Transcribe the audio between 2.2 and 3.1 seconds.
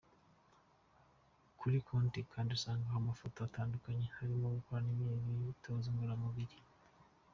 ze kandi usangaho